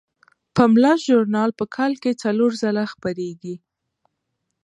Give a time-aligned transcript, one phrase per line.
[0.55, 3.55] پملا ژورنال په کال کې څلور ځله خپریږي.